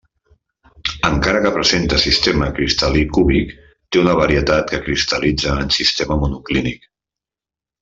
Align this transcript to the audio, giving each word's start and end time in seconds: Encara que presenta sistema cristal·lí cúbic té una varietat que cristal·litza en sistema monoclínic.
Encara 1.09 1.41
que 1.43 1.51
presenta 1.57 1.99
sistema 2.03 2.47
cristal·lí 2.61 3.03
cúbic 3.19 3.53
té 3.67 4.01
una 4.05 4.17
varietat 4.21 4.73
que 4.75 4.81
cristal·litza 4.89 5.61
en 5.67 5.71
sistema 5.79 6.19
monoclínic. 6.27 6.91